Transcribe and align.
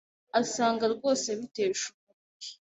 asanga 0.41 0.85
rwose 0.93 1.29
bitesha 1.39 1.85
umutwe. 1.93 2.47